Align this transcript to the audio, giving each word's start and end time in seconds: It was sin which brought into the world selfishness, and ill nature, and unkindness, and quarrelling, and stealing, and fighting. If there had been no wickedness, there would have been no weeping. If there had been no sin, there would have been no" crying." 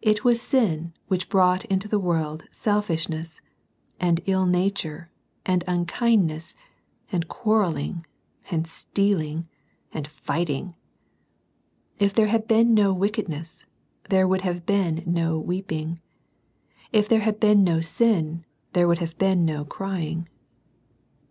It 0.00 0.24
was 0.24 0.40
sin 0.40 0.94
which 1.08 1.28
brought 1.28 1.66
into 1.66 1.88
the 1.88 1.98
world 1.98 2.44
selfishness, 2.50 3.42
and 4.00 4.22
ill 4.24 4.46
nature, 4.46 5.10
and 5.44 5.62
unkindness, 5.68 6.54
and 7.12 7.28
quarrelling, 7.28 8.06
and 8.50 8.66
stealing, 8.66 9.46
and 9.92 10.06
fighting. 10.08 10.74
If 11.98 12.14
there 12.14 12.28
had 12.28 12.48
been 12.48 12.72
no 12.72 12.94
wickedness, 12.94 13.66
there 14.08 14.26
would 14.26 14.40
have 14.40 14.64
been 14.64 15.02
no 15.04 15.38
weeping. 15.38 16.00
If 16.90 17.06
there 17.06 17.20
had 17.20 17.38
been 17.38 17.62
no 17.62 17.82
sin, 17.82 18.46
there 18.72 18.88
would 18.88 19.00
have 19.00 19.18
been 19.18 19.44
no" 19.44 19.66
crying." 19.66 20.30